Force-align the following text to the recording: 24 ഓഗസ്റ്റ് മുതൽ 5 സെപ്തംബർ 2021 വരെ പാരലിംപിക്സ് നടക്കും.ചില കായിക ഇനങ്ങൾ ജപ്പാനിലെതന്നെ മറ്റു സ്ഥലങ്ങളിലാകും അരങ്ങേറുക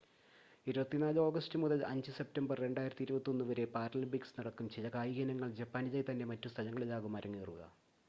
24 0.67 1.19
ഓഗസ്റ്റ് 1.25 1.59
മുതൽ 1.63 1.83
5 1.89 2.15
സെപ്തംബർ 2.17 2.61
2021 2.63 3.47
വരെ 3.51 3.67
പാരലിംപിക്സ് 3.75 4.37
നടക്കും.ചില 4.39 4.89
കായിക 4.97 5.25
ഇനങ്ങൾ 5.27 5.51
ജപ്പാനിലെതന്നെ 5.61 6.27
മറ്റു 6.33 6.49
സ്ഥലങ്ങളിലാകും 6.49 7.17
അരങ്ങേറുക 7.17 7.63